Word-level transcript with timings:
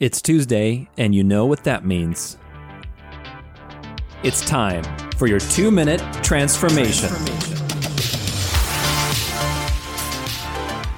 It's 0.00 0.20
Tuesday, 0.20 0.88
and 0.98 1.14
you 1.14 1.22
know 1.22 1.46
what 1.46 1.62
that 1.62 1.86
means. 1.86 2.36
It's 4.24 4.44
time 4.44 4.82
for 5.16 5.28
your 5.28 5.38
two 5.38 5.70
minute 5.70 6.00
transformation. 6.20 7.10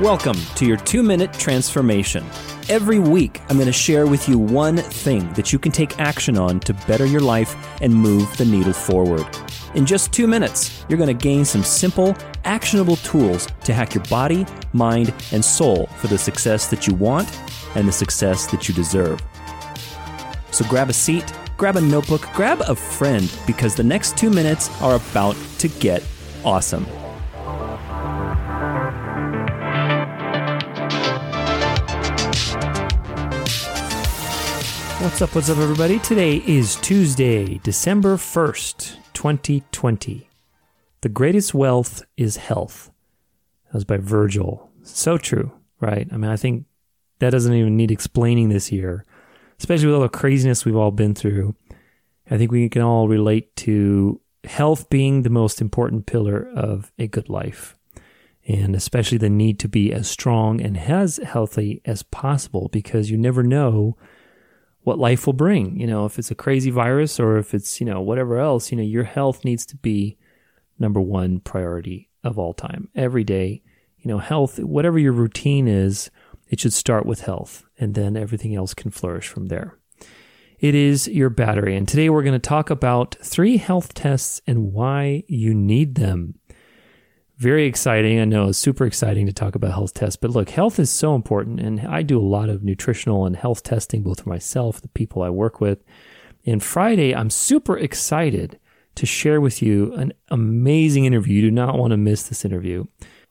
Welcome 0.00 0.38
to 0.54 0.64
your 0.64 0.78
two 0.78 1.02
minute 1.02 1.34
transformation. 1.34 2.24
Every 2.70 2.98
week, 2.98 3.42
I'm 3.50 3.58
going 3.58 3.66
to 3.66 3.72
share 3.72 4.06
with 4.06 4.26
you 4.26 4.38
one 4.38 4.78
thing 4.78 5.30
that 5.34 5.52
you 5.52 5.58
can 5.58 5.70
take 5.70 5.98
action 5.98 6.38
on 6.38 6.58
to 6.60 6.72
better 6.86 7.04
your 7.04 7.20
life 7.20 7.54
and 7.82 7.92
move 7.94 8.34
the 8.38 8.46
needle 8.46 8.72
forward. 8.72 9.26
In 9.74 9.84
just 9.84 10.14
two 10.14 10.26
minutes, 10.26 10.86
you're 10.88 10.96
going 10.96 11.14
to 11.14 11.22
gain 11.22 11.44
some 11.44 11.62
simple, 11.62 12.16
actionable 12.46 12.96
tools 12.96 13.48
to 13.64 13.74
hack 13.74 13.94
your 13.94 14.04
body, 14.04 14.46
mind, 14.72 15.12
and 15.30 15.44
soul 15.44 15.88
for 15.98 16.06
the 16.06 16.16
success 16.16 16.68
that 16.68 16.86
you 16.86 16.94
want 16.94 17.28
and 17.74 17.86
the 17.86 17.92
success 17.92 18.46
that 18.46 18.68
you 18.68 18.74
deserve. 18.74 19.20
So 20.50 20.64
grab 20.66 20.90
a 20.90 20.92
seat, 20.92 21.32
grab 21.56 21.76
a 21.76 21.80
notebook, 21.80 22.28
grab 22.32 22.60
a 22.62 22.74
friend, 22.74 23.32
because 23.46 23.74
the 23.74 23.84
next 23.84 24.16
two 24.16 24.30
minutes 24.30 24.70
are 24.80 24.96
about 24.96 25.36
to 25.58 25.68
get 25.68 26.02
awesome. 26.44 26.86
What's 35.00 35.22
up, 35.22 35.34
what's 35.34 35.48
up, 35.48 35.58
everybody? 35.58 36.00
Today 36.00 36.42
is 36.44 36.74
Tuesday, 36.76 37.58
December 37.58 38.16
1st, 38.16 38.96
2020. 39.12 40.28
The 41.02 41.08
greatest 41.08 41.54
wealth 41.54 42.02
is 42.16 42.36
health. 42.36 42.90
That 43.66 43.74
was 43.74 43.84
by 43.84 43.98
Virgil. 43.98 44.68
So 44.82 45.16
true, 45.16 45.52
right? 45.80 46.08
I 46.10 46.16
mean, 46.16 46.30
I 46.30 46.36
think 46.36 46.64
that 47.18 47.30
doesn't 47.30 47.54
even 47.54 47.76
need 47.76 47.90
explaining 47.90 48.48
this 48.48 48.70
year, 48.70 49.04
especially 49.58 49.86
with 49.86 49.96
all 49.96 50.02
the 50.02 50.08
craziness 50.08 50.64
we've 50.64 50.76
all 50.76 50.90
been 50.90 51.14
through. 51.14 51.54
I 52.30 52.36
think 52.36 52.52
we 52.52 52.68
can 52.68 52.82
all 52.82 53.08
relate 53.08 53.56
to 53.56 54.20
health 54.44 54.88
being 54.90 55.22
the 55.22 55.30
most 55.30 55.60
important 55.60 56.06
pillar 56.06 56.48
of 56.54 56.92
a 56.98 57.06
good 57.06 57.28
life, 57.28 57.76
and 58.46 58.74
especially 58.74 59.18
the 59.18 59.30
need 59.30 59.58
to 59.60 59.68
be 59.68 59.92
as 59.92 60.08
strong 60.08 60.60
and 60.60 60.78
as 60.78 61.18
healthy 61.18 61.80
as 61.84 62.02
possible 62.02 62.68
because 62.72 63.10
you 63.10 63.16
never 63.16 63.42
know 63.42 63.96
what 64.82 64.98
life 64.98 65.26
will 65.26 65.34
bring. 65.34 65.78
You 65.78 65.86
know, 65.86 66.06
if 66.06 66.18
it's 66.18 66.30
a 66.30 66.36
crazy 66.36 66.70
virus 66.70 67.18
or 67.18 67.36
if 67.36 67.52
it's, 67.52 67.80
you 67.80 67.86
know, 67.86 68.00
whatever 68.00 68.38
else, 68.38 68.70
you 68.70 68.76
know, 68.76 68.82
your 68.82 69.04
health 69.04 69.44
needs 69.44 69.66
to 69.66 69.76
be 69.76 70.16
number 70.78 71.00
one 71.00 71.40
priority 71.40 72.08
of 72.24 72.38
all 72.38 72.54
time. 72.54 72.88
Every 72.94 73.24
day, 73.24 73.62
you 73.98 74.08
know, 74.08 74.18
health, 74.18 74.58
whatever 74.58 74.98
your 74.98 75.12
routine 75.12 75.68
is, 75.68 76.10
it 76.48 76.60
should 76.60 76.72
start 76.72 77.06
with 77.06 77.22
health 77.22 77.64
and 77.78 77.94
then 77.94 78.16
everything 78.16 78.54
else 78.54 78.74
can 78.74 78.90
flourish 78.90 79.28
from 79.28 79.46
there. 79.46 79.78
It 80.58 80.74
is 80.74 81.06
your 81.06 81.30
battery. 81.30 81.76
And 81.76 81.86
today 81.86 82.10
we're 82.10 82.24
going 82.24 82.32
to 82.32 82.38
talk 82.38 82.68
about 82.70 83.16
three 83.22 83.58
health 83.58 83.94
tests 83.94 84.40
and 84.46 84.72
why 84.72 85.22
you 85.28 85.54
need 85.54 85.94
them 85.94 86.38
very 87.38 87.66
exciting. 87.66 88.18
I 88.18 88.24
know 88.24 88.48
it's 88.48 88.58
super 88.58 88.84
exciting 88.84 89.26
to 89.26 89.32
talk 89.32 89.54
about 89.54 89.70
health 89.70 89.94
tests, 89.94 90.16
but 90.16 90.30
look, 90.30 90.50
health 90.50 90.80
is 90.80 90.90
so 90.90 91.14
important. 91.14 91.60
And 91.60 91.80
I 91.82 92.02
do 92.02 92.18
a 92.18 92.20
lot 92.20 92.48
of 92.48 92.64
nutritional 92.64 93.26
and 93.26 93.36
health 93.36 93.62
testing, 93.62 94.02
both 94.02 94.22
for 94.22 94.28
myself, 94.28 94.80
the 94.80 94.88
people 94.88 95.22
I 95.22 95.30
work 95.30 95.60
with. 95.60 95.84
And 96.44 96.62
Friday, 96.62 97.14
I'm 97.14 97.30
super 97.30 97.78
excited 97.78 98.58
to 98.96 99.06
share 99.06 99.40
with 99.40 99.62
you 99.62 99.94
an 99.94 100.12
amazing 100.30 101.04
interview. 101.04 101.36
You 101.36 101.42
do 101.42 101.50
not 101.52 101.78
want 101.78 101.92
to 101.92 101.96
miss 101.96 102.24
this 102.24 102.44
interview. 102.44 102.86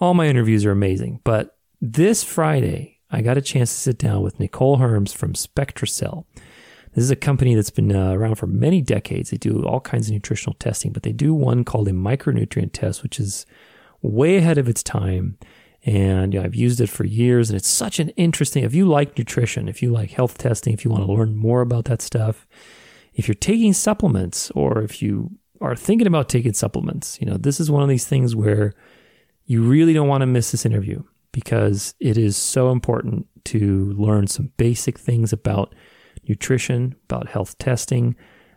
All 0.00 0.14
my 0.14 0.26
interviews 0.26 0.66
are 0.66 0.72
amazing, 0.72 1.20
but 1.22 1.56
this 1.80 2.24
Friday, 2.24 2.91
I 3.12 3.20
got 3.20 3.36
a 3.36 3.42
chance 3.42 3.70
to 3.70 3.78
sit 3.78 3.98
down 3.98 4.22
with 4.22 4.40
Nicole 4.40 4.78
Herms 4.78 5.14
from 5.14 5.34
SpectraCell. 5.34 6.24
This 6.94 7.04
is 7.04 7.10
a 7.10 7.16
company 7.16 7.54
that's 7.54 7.70
been 7.70 7.94
uh, 7.94 8.12
around 8.12 8.36
for 8.36 8.46
many 8.46 8.80
decades. 8.80 9.30
They 9.30 9.36
do 9.36 9.64
all 9.64 9.80
kinds 9.80 10.08
of 10.08 10.14
nutritional 10.14 10.56
testing, 10.58 10.92
but 10.92 11.02
they 11.02 11.12
do 11.12 11.34
one 11.34 11.62
called 11.62 11.88
a 11.88 11.92
micronutrient 11.92 12.72
test, 12.72 13.02
which 13.02 13.20
is 13.20 13.44
way 14.00 14.36
ahead 14.38 14.56
of 14.56 14.68
its 14.68 14.82
time. 14.82 15.38
And 15.84 16.32
you 16.32 16.40
know, 16.40 16.46
I've 16.46 16.54
used 16.54 16.80
it 16.80 16.88
for 16.88 17.04
years, 17.04 17.50
and 17.50 17.56
it's 17.56 17.68
such 17.68 17.98
an 17.98 18.10
interesting. 18.10 18.64
If 18.64 18.74
you 18.74 18.86
like 18.86 19.18
nutrition, 19.18 19.68
if 19.68 19.82
you 19.82 19.90
like 19.90 20.12
health 20.12 20.38
testing, 20.38 20.72
if 20.72 20.84
you 20.84 20.90
want 20.90 21.04
to 21.04 21.12
learn 21.12 21.36
more 21.36 21.60
about 21.60 21.86
that 21.86 22.00
stuff, 22.00 22.46
if 23.14 23.28
you're 23.28 23.34
taking 23.34 23.74
supplements, 23.74 24.50
or 24.52 24.80
if 24.82 25.02
you 25.02 25.32
are 25.60 25.76
thinking 25.76 26.06
about 26.06 26.28
taking 26.28 26.54
supplements, 26.54 27.20
you 27.20 27.26
know, 27.26 27.36
this 27.36 27.60
is 27.60 27.70
one 27.70 27.82
of 27.82 27.88
these 27.88 28.06
things 28.06 28.34
where 28.34 28.74
you 29.44 29.62
really 29.62 29.92
don't 29.92 30.08
want 30.08 30.22
to 30.22 30.26
miss 30.26 30.50
this 30.50 30.64
interview 30.64 31.02
because 31.32 31.94
it 31.98 32.16
is 32.16 32.36
so 32.36 32.70
important 32.70 33.26
to 33.44 33.92
learn 33.94 34.26
some 34.26 34.52
basic 34.56 34.98
things 34.98 35.32
about 35.32 35.74
nutrition, 36.28 36.94
about 37.08 37.28
health 37.28 37.58
testing, 37.58 38.14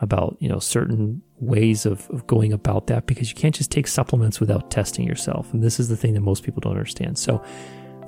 about 0.00 0.36
you 0.38 0.48
know 0.48 0.58
certain 0.58 1.22
ways 1.40 1.86
of, 1.86 2.08
of 2.10 2.26
going 2.26 2.52
about 2.52 2.86
that 2.88 3.06
because 3.06 3.30
you 3.30 3.36
can't 3.36 3.54
just 3.54 3.70
take 3.70 3.86
supplements 3.86 4.40
without 4.40 4.70
testing 4.70 5.06
yourself. 5.06 5.52
And 5.52 5.62
this 5.62 5.80
is 5.80 5.88
the 5.88 5.96
thing 5.96 6.14
that 6.14 6.20
most 6.20 6.44
people 6.44 6.60
don't 6.60 6.72
understand. 6.72 7.18
So 7.18 7.42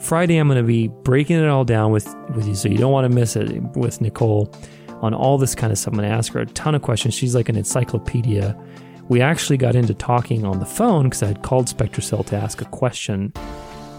Friday 0.00 0.38
I'm 0.38 0.48
to 0.48 0.62
be 0.62 0.88
breaking 0.88 1.36
it 1.36 1.48
all 1.48 1.64
down 1.64 1.92
with 1.92 2.14
with 2.34 2.46
you 2.46 2.54
so 2.54 2.68
you 2.68 2.78
don't 2.78 2.92
want 2.92 3.10
to 3.10 3.14
miss 3.14 3.36
it 3.36 3.60
with 3.76 4.00
Nicole 4.00 4.54
on 5.02 5.14
all 5.14 5.38
this 5.38 5.54
kind 5.54 5.72
of 5.72 5.78
stuff. 5.78 5.94
I'm 5.94 6.00
to 6.00 6.06
ask 6.06 6.32
her 6.32 6.40
a 6.40 6.46
ton 6.46 6.74
of 6.74 6.82
questions. 6.82 7.14
She's 7.14 7.34
like 7.34 7.48
an 7.48 7.56
encyclopedia. 7.56 8.56
We 9.08 9.20
actually 9.20 9.56
got 9.56 9.74
into 9.74 9.94
talking 9.94 10.44
on 10.44 10.60
the 10.60 10.66
phone 10.66 11.04
because 11.04 11.22
I 11.22 11.26
had 11.26 11.42
called 11.42 11.66
SpectraCell 11.66 12.26
to 12.26 12.36
ask 12.36 12.60
a 12.60 12.66
question. 12.66 13.32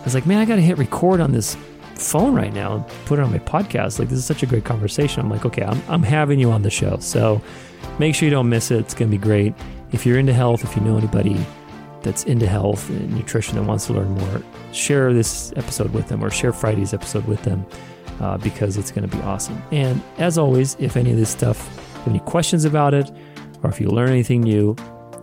I 0.01 0.03
was 0.03 0.15
like, 0.15 0.25
man, 0.25 0.39
I 0.39 0.45
got 0.45 0.55
to 0.55 0.61
hit 0.61 0.79
record 0.79 1.21
on 1.21 1.31
this 1.31 1.55
phone 1.95 2.33
right 2.33 2.51
now 2.51 2.75
and 2.75 2.87
put 3.05 3.19
it 3.19 3.21
on 3.21 3.31
my 3.31 3.37
podcast. 3.37 3.99
Like, 3.99 4.09
this 4.09 4.17
is 4.17 4.25
such 4.25 4.41
a 4.41 4.47
great 4.47 4.65
conversation. 4.65 5.21
I'm 5.21 5.29
like, 5.29 5.45
okay, 5.45 5.63
I'm, 5.63 5.79
I'm 5.87 6.01
having 6.01 6.39
you 6.39 6.51
on 6.51 6.63
the 6.63 6.71
show. 6.71 6.97
So 6.99 7.39
make 7.99 8.15
sure 8.15 8.25
you 8.25 8.31
don't 8.31 8.49
miss 8.49 8.71
it. 8.71 8.79
It's 8.79 8.95
going 8.95 9.11
to 9.11 9.17
be 9.17 9.21
great. 9.21 9.53
If 9.91 10.05
you're 10.05 10.17
into 10.17 10.33
health, 10.33 10.63
if 10.63 10.75
you 10.75 10.81
know 10.81 10.97
anybody 10.97 11.45
that's 12.01 12.23
into 12.23 12.47
health 12.47 12.89
and 12.89 13.13
nutrition 13.15 13.59
and 13.59 13.67
wants 13.67 13.85
to 13.87 13.93
learn 13.93 14.09
more, 14.09 14.41
share 14.71 15.13
this 15.13 15.53
episode 15.55 15.93
with 15.93 16.07
them 16.07 16.23
or 16.23 16.31
share 16.31 16.51
Friday's 16.51 16.95
episode 16.95 17.25
with 17.25 17.43
them 17.43 17.63
uh, 18.21 18.37
because 18.37 18.77
it's 18.77 18.89
going 18.89 19.07
to 19.07 19.15
be 19.15 19.21
awesome. 19.23 19.61
And 19.71 20.01
as 20.17 20.39
always, 20.39 20.75
if 20.79 20.97
any 20.97 21.11
of 21.11 21.17
this 21.17 21.29
stuff, 21.29 21.67
have 21.97 22.07
any 22.07 22.19
questions 22.21 22.65
about 22.65 22.95
it, 22.95 23.11
or 23.61 23.69
if 23.69 23.79
you 23.79 23.89
learn 23.89 24.09
anything 24.09 24.41
new 24.41 24.75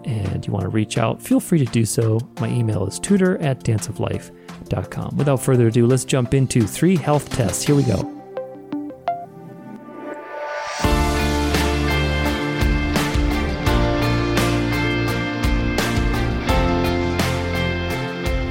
and 0.04 0.46
you 0.46 0.52
want 0.52 0.62
to 0.62 0.68
reach 0.68 0.98
out, 0.98 1.20
feel 1.20 1.40
free 1.40 1.58
to 1.58 1.64
do 1.64 1.84
so. 1.84 2.20
My 2.40 2.48
email 2.48 2.86
is 2.86 3.00
tudor 3.00 3.38
at 3.38 3.64
danceoflife.com. 3.64 4.47
Without 5.16 5.42
further 5.42 5.68
ado, 5.68 5.86
let's 5.86 6.04
jump 6.04 6.34
into 6.34 6.66
three 6.66 6.96
health 6.96 7.30
tests. 7.30 7.62
Here 7.62 7.74
we 7.74 7.82
go. 7.82 8.14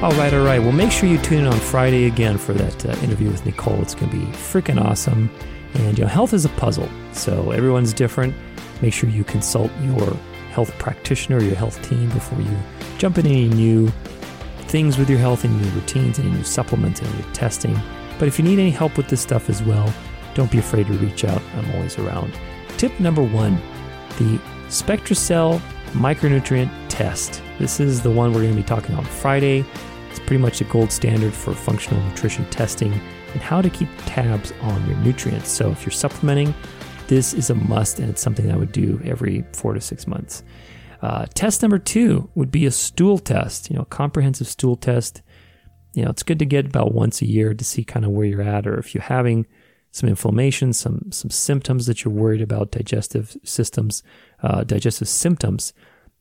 All 0.00 0.12
right, 0.12 0.32
all 0.32 0.44
right. 0.44 0.60
Well, 0.60 0.70
make 0.70 0.92
sure 0.92 1.08
you 1.08 1.18
tune 1.18 1.40
in 1.40 1.46
on 1.48 1.58
Friday 1.58 2.06
again 2.06 2.38
for 2.38 2.52
that 2.52 2.86
uh, 2.86 2.92
interview 3.02 3.30
with 3.30 3.44
Nicole. 3.44 3.82
It's 3.82 3.96
going 3.96 4.10
to 4.10 4.16
be 4.16 4.24
freaking 4.26 4.80
awesome. 4.80 5.28
And 5.74 5.98
you 5.98 6.04
know, 6.04 6.08
health 6.08 6.32
is 6.32 6.44
a 6.44 6.48
puzzle, 6.50 6.88
so 7.12 7.50
everyone's 7.50 7.92
different. 7.92 8.32
Make 8.80 8.94
sure 8.94 9.10
you 9.10 9.24
consult 9.24 9.72
your 9.82 10.14
health 10.52 10.70
practitioner, 10.78 11.42
your 11.42 11.56
health 11.56 11.82
team 11.88 12.08
before 12.10 12.40
you 12.40 12.56
jump 12.96 13.18
in 13.18 13.26
any 13.26 13.48
new 13.48 13.92
things 14.68 14.98
with 14.98 15.08
your 15.08 15.18
health, 15.18 15.44
any 15.44 15.54
new 15.54 15.70
routines, 15.70 16.18
any 16.18 16.30
new 16.30 16.44
supplements, 16.44 17.02
any 17.02 17.12
new 17.16 17.32
testing. 17.32 17.78
But 18.18 18.28
if 18.28 18.38
you 18.38 18.44
need 18.44 18.58
any 18.58 18.70
help 18.70 18.96
with 18.96 19.08
this 19.08 19.20
stuff 19.20 19.48
as 19.48 19.62
well, 19.62 19.92
don't 20.34 20.50
be 20.50 20.58
afraid 20.58 20.86
to 20.86 20.92
reach 20.94 21.24
out. 21.24 21.42
I'm 21.56 21.74
always 21.74 21.98
around. 21.98 22.38
Tip 22.76 22.98
number 23.00 23.22
one 23.22 23.60
the 24.18 24.38
SpectraCell 24.68 25.60
micronutrient 25.92 26.70
test. 26.88 27.42
This 27.58 27.80
is 27.80 28.02
the 28.02 28.10
one 28.10 28.32
we're 28.32 28.42
going 28.42 28.54
to 28.54 28.60
be 28.60 28.66
talking 28.66 28.94
on 28.94 29.04
Friday. 29.04 29.64
It's 30.10 30.18
pretty 30.18 30.38
much 30.38 30.58
the 30.58 30.64
gold 30.64 30.92
standard 30.92 31.32
for 31.32 31.54
functional 31.54 32.02
nutrition 32.02 32.48
testing 32.50 32.92
and 32.92 33.42
how 33.42 33.62
to 33.62 33.70
keep 33.70 33.88
tabs 34.06 34.52
on 34.60 34.86
your 34.86 34.96
nutrients. 34.98 35.50
So 35.50 35.70
if 35.70 35.84
you're 35.84 35.92
supplementing, 35.92 36.54
this 37.06 37.32
is 37.32 37.50
a 37.50 37.54
must 37.54 38.00
and 38.00 38.10
it's 38.10 38.20
something 38.20 38.50
I 38.50 38.56
would 38.56 38.72
do 38.72 39.00
every 39.04 39.44
four 39.52 39.74
to 39.74 39.80
six 39.80 40.06
months. 40.06 40.42
Uh, 41.00 41.26
test 41.34 41.62
number 41.62 41.78
two 41.78 42.28
would 42.34 42.50
be 42.50 42.66
a 42.66 42.70
stool 42.70 43.18
test, 43.18 43.70
you 43.70 43.76
know, 43.76 43.84
comprehensive 43.84 44.48
stool 44.48 44.76
test. 44.76 45.22
You 45.94 46.04
know, 46.04 46.10
it's 46.10 46.22
good 46.22 46.38
to 46.40 46.44
get 46.44 46.66
about 46.66 46.92
once 46.92 47.22
a 47.22 47.26
year 47.26 47.54
to 47.54 47.64
see 47.64 47.84
kind 47.84 48.04
of 48.04 48.12
where 48.12 48.26
you're 48.26 48.42
at, 48.42 48.66
or 48.66 48.78
if 48.78 48.94
you're 48.94 49.02
having 49.02 49.46
some 49.90 50.08
inflammation, 50.08 50.72
some 50.72 51.10
some 51.10 51.30
symptoms 51.30 51.86
that 51.86 52.04
you're 52.04 52.12
worried 52.12 52.42
about, 52.42 52.72
digestive 52.72 53.36
systems, 53.44 54.02
uh, 54.42 54.64
digestive 54.64 55.08
symptoms 55.08 55.72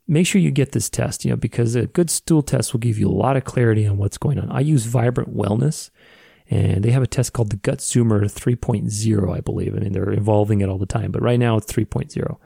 make 0.07 0.25
sure 0.25 0.41
you 0.41 0.51
get 0.51 0.71
this 0.71 0.89
test, 0.89 1.25
you 1.25 1.31
know, 1.31 1.37
because 1.37 1.75
a 1.75 1.87
good 1.87 2.09
stool 2.09 2.41
test 2.41 2.73
will 2.73 2.79
give 2.79 2.97
you 2.97 3.07
a 3.07 3.11
lot 3.11 3.35
of 3.35 3.43
clarity 3.43 3.85
on 3.85 3.97
what's 3.97 4.17
going 4.17 4.39
on. 4.39 4.49
I 4.49 4.61
use 4.61 4.85
Vibrant 4.85 5.35
Wellness 5.35 5.89
and 6.49 6.83
they 6.83 6.91
have 6.91 7.03
a 7.03 7.07
test 7.07 7.33
called 7.33 7.49
the 7.49 7.57
Gut 7.57 7.79
Zoomer 7.79 8.21
3.0, 8.21 9.35
I 9.35 9.41
believe. 9.41 9.75
I 9.75 9.79
mean, 9.79 9.91
they're 9.91 10.13
evolving 10.13 10.61
it 10.61 10.69
all 10.69 10.77
the 10.77 10.85
time, 10.85 11.11
but 11.11 11.21
right 11.21 11.39
now 11.39 11.57
it's 11.57 11.71
3.0. 11.71 12.37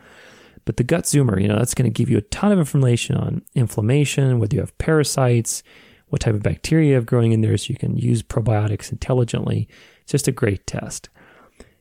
But 0.65 0.77
the 0.77 0.83
Gut 0.83 1.03
Zoomer, 1.05 1.41
you 1.41 1.47
know, 1.47 1.57
that's 1.57 1.73
going 1.73 1.91
to 1.91 1.97
give 1.97 2.09
you 2.09 2.17
a 2.17 2.21
ton 2.23 2.51
of 2.51 2.59
information 2.59 3.15
on 3.15 3.41
inflammation, 3.55 4.39
whether 4.39 4.55
you 4.55 4.61
have 4.61 4.77
parasites, 4.77 5.63
what 6.09 6.21
type 6.21 6.35
of 6.35 6.43
bacteria 6.43 6.89
you 6.89 6.95
have 6.95 7.05
growing 7.05 7.31
in 7.31 7.41
there, 7.41 7.57
so 7.57 7.67
you 7.69 7.77
can 7.77 7.97
use 7.97 8.21
probiotics 8.21 8.91
intelligently. 8.91 9.67
It's 10.03 10.11
just 10.11 10.27
a 10.27 10.31
great 10.31 10.67
test. 10.67 11.09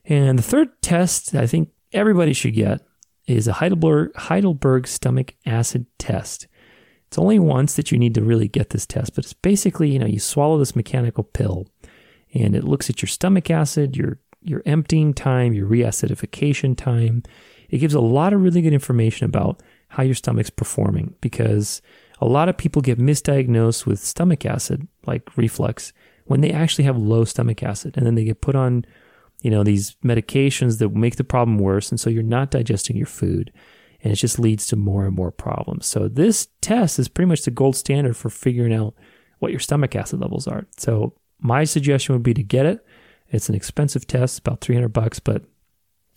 And 0.05 0.39
the 0.39 0.43
third 0.43 0.69
test 0.81 1.35
I 1.35 1.47
think 1.47 1.69
everybody 1.93 2.33
should 2.33 2.55
get 2.55 2.81
is 3.27 3.47
a 3.47 3.53
Heidelberg, 3.53 4.15
Heidelberg 4.15 4.87
stomach 4.87 5.35
acid 5.45 5.85
test. 5.99 6.47
It's 7.07 7.17
only 7.17 7.39
once 7.39 7.75
that 7.75 7.91
you 7.91 7.97
need 7.97 8.15
to 8.15 8.23
really 8.23 8.47
get 8.47 8.69
this 8.69 8.85
test, 8.85 9.15
but 9.15 9.25
it's 9.25 9.33
basically, 9.33 9.89
you 9.89 9.99
know, 9.99 10.05
you 10.05 10.19
swallow 10.19 10.57
this 10.57 10.75
mechanical 10.75 11.25
pill 11.25 11.67
and 12.33 12.55
it 12.55 12.63
looks 12.63 12.89
at 12.89 13.01
your 13.01 13.07
stomach 13.07 13.49
acid, 13.51 13.97
your 13.97 14.19
your 14.43 14.63
emptying 14.65 15.13
time, 15.13 15.53
your 15.53 15.67
reacidification 15.67 16.75
time. 16.75 17.21
It 17.71 17.79
gives 17.79 17.93
a 17.93 18.01
lot 18.01 18.33
of 18.33 18.41
really 18.41 18.61
good 18.61 18.73
information 18.73 19.25
about 19.25 19.63
how 19.87 20.03
your 20.03 20.15
stomach's 20.15 20.49
performing 20.49 21.15
because 21.21 21.81
a 22.19 22.27
lot 22.27 22.49
of 22.49 22.57
people 22.57 22.81
get 22.81 22.99
misdiagnosed 22.99 23.85
with 23.85 23.99
stomach 23.99 24.45
acid, 24.45 24.87
like 25.07 25.35
reflux, 25.37 25.93
when 26.25 26.41
they 26.41 26.51
actually 26.51 26.83
have 26.83 26.97
low 26.97 27.25
stomach 27.25 27.63
acid. 27.63 27.97
And 27.97 28.05
then 28.05 28.15
they 28.15 28.25
get 28.25 28.41
put 28.41 28.55
on, 28.55 28.85
you 29.41 29.49
know, 29.49 29.63
these 29.63 29.95
medications 30.03 30.79
that 30.79 30.93
make 30.93 31.15
the 31.15 31.23
problem 31.23 31.57
worse. 31.57 31.89
And 31.89 31.99
so 31.99 32.09
you're 32.09 32.23
not 32.23 32.51
digesting 32.51 32.97
your 32.97 33.07
food. 33.07 33.51
And 34.03 34.11
it 34.11 34.17
just 34.17 34.37
leads 34.37 34.67
to 34.67 34.75
more 34.75 35.05
and 35.05 35.15
more 35.15 35.31
problems. 35.31 35.85
So 35.85 36.07
this 36.07 36.47
test 36.59 36.99
is 36.99 37.07
pretty 37.07 37.29
much 37.29 37.43
the 37.43 37.51
gold 37.51 37.75
standard 37.75 38.17
for 38.17 38.29
figuring 38.29 38.73
out 38.73 38.95
what 39.39 39.51
your 39.51 39.59
stomach 39.59 39.95
acid 39.95 40.19
levels 40.19 40.47
are. 40.47 40.65
So 40.77 41.13
my 41.39 41.63
suggestion 41.63 42.13
would 42.13 42.23
be 42.23 42.33
to 42.33 42.43
get 42.43 42.65
it. 42.65 42.85
It's 43.29 43.49
an 43.49 43.55
expensive 43.55 44.05
test, 44.05 44.39
about 44.39 44.61
300 44.61 44.89
bucks, 44.89 45.19
but 45.19 45.43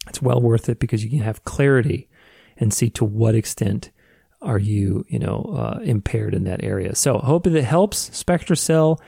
it's 0.08 0.22
well 0.22 0.40
worth 0.40 0.68
it 0.68 0.78
because 0.78 1.02
you 1.04 1.10
can 1.10 1.20
have 1.20 1.44
clarity 1.44 2.08
and 2.56 2.72
see 2.72 2.90
to 2.90 3.04
what 3.04 3.34
extent 3.34 3.90
are 4.42 4.58
you, 4.58 5.04
you 5.08 5.18
know, 5.18 5.54
uh, 5.56 5.80
impaired 5.82 6.34
in 6.34 6.44
that 6.44 6.62
area. 6.62 6.94
So 6.94 7.18
I 7.18 7.26
hope 7.26 7.44
that 7.44 7.54
it 7.54 7.64
helps. 7.64 8.10
SpectraCell, 8.10 8.98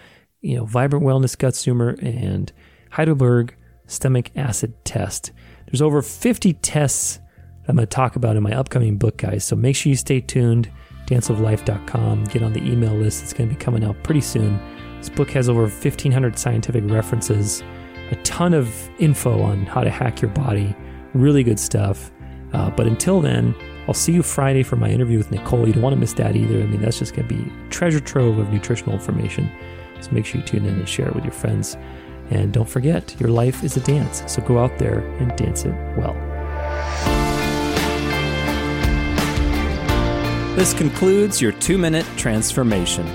you 0.40 0.56
know, 0.56 0.64
Vibrant 0.64 1.04
Wellness 1.04 1.36
Gut 1.36 1.54
Zoomer, 1.54 2.02
and 2.02 2.52
Heidelberg 2.90 3.54
Stomach 3.86 4.30
Acid 4.34 4.72
Test. 4.84 5.32
There's 5.66 5.82
over 5.82 6.00
50 6.00 6.54
tests 6.54 7.20
I'm 7.68 7.76
going 7.76 7.86
to 7.86 7.94
talk 7.94 8.16
about 8.16 8.36
in 8.36 8.42
my 8.42 8.52
upcoming 8.52 8.96
book, 8.96 9.16
guys. 9.16 9.44
So 9.44 9.56
make 9.56 9.74
sure 9.74 9.90
you 9.90 9.96
stay 9.96 10.20
tuned. 10.20 10.70
Danceoflife.com. 11.06 12.24
Get 12.24 12.42
on 12.42 12.52
the 12.52 12.62
email 12.62 12.94
list. 12.94 13.22
It's 13.22 13.32
going 13.32 13.48
to 13.48 13.54
be 13.54 13.60
coming 13.60 13.84
out 13.84 14.00
pretty 14.02 14.20
soon. 14.20 14.60
This 14.98 15.08
book 15.08 15.30
has 15.30 15.48
over 15.48 15.62
1,500 15.62 16.38
scientific 16.38 16.84
references, 16.88 17.62
a 18.10 18.16
ton 18.22 18.54
of 18.54 18.72
info 18.98 19.42
on 19.42 19.66
how 19.66 19.82
to 19.82 19.90
hack 19.90 20.22
your 20.22 20.30
body. 20.30 20.74
Really 21.14 21.42
good 21.42 21.58
stuff. 21.58 22.10
Uh, 22.52 22.70
but 22.70 22.86
until 22.86 23.20
then, 23.20 23.54
I'll 23.88 23.94
see 23.94 24.12
you 24.12 24.22
Friday 24.22 24.62
for 24.62 24.76
my 24.76 24.90
interview 24.90 25.18
with 25.18 25.30
Nicole. 25.30 25.66
You 25.66 25.72
don't 25.72 25.82
want 25.82 25.94
to 25.94 26.00
miss 26.00 26.12
that 26.14 26.36
either. 26.36 26.60
I 26.60 26.66
mean, 26.66 26.80
that's 26.80 26.98
just 26.98 27.14
going 27.14 27.28
to 27.28 27.34
be 27.34 27.52
treasure 27.70 28.00
trove 28.00 28.38
of 28.38 28.52
nutritional 28.52 28.94
information. 28.94 29.50
So 30.00 30.10
make 30.10 30.26
sure 30.26 30.40
you 30.40 30.46
tune 30.46 30.66
in 30.66 30.74
and 30.74 30.88
share 30.88 31.08
it 31.08 31.14
with 31.14 31.24
your 31.24 31.32
friends. 31.32 31.76
And 32.30 32.52
don't 32.52 32.68
forget, 32.68 33.14
your 33.20 33.30
life 33.30 33.62
is 33.62 33.76
a 33.76 33.80
dance. 33.80 34.22
So 34.26 34.42
go 34.42 34.58
out 34.58 34.78
there 34.78 35.00
and 35.18 35.36
dance 35.36 35.64
it 35.64 35.74
well. 35.96 36.14
This 40.56 40.72
concludes 40.72 41.40
your 41.40 41.52
two 41.52 41.76
minute 41.76 42.06
transformation. 42.16 43.06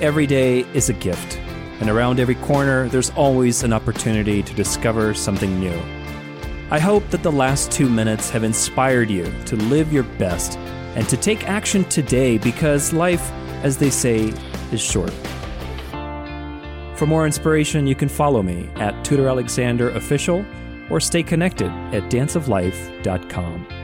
Every 0.00 0.26
day 0.26 0.60
is 0.72 0.88
a 0.88 0.92
gift, 0.92 1.36
and 1.80 1.90
around 1.90 2.20
every 2.20 2.36
corner, 2.36 2.88
there's 2.88 3.10
always 3.10 3.64
an 3.64 3.72
opportunity 3.72 4.42
to 4.42 4.54
discover 4.54 5.12
something 5.12 5.58
new. 5.58 5.76
I 6.70 6.80
hope 6.80 7.08
that 7.10 7.22
the 7.22 7.30
last 7.30 7.70
two 7.70 7.88
minutes 7.88 8.28
have 8.30 8.42
inspired 8.42 9.08
you 9.08 9.32
to 9.44 9.56
live 9.56 9.92
your 9.92 10.02
best 10.02 10.58
and 10.96 11.08
to 11.08 11.16
take 11.16 11.48
action 11.48 11.84
today 11.84 12.38
because 12.38 12.92
life, 12.92 13.30
as 13.62 13.76
they 13.76 13.90
say, 13.90 14.32
is 14.72 14.80
short. 14.80 15.12
For 16.96 17.06
more 17.06 17.26
inspiration, 17.26 17.86
you 17.86 17.94
can 17.94 18.08
follow 18.08 18.42
me 18.42 18.68
at 18.76 19.04
Tudor 19.04 19.28
Alexander 19.28 19.90
Official 19.90 20.44
or 20.90 20.98
stay 20.98 21.22
connected 21.22 21.70
at 21.92 22.10
danceoflife.com. 22.10 23.75